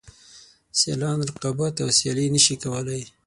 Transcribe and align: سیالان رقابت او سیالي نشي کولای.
سیالان 0.79 1.19
رقابت 1.29 1.75
او 1.83 1.89
سیالي 1.99 2.25
نشي 2.35 2.55
کولای. 2.63 3.03